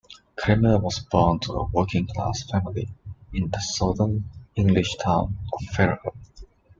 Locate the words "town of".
4.95-5.61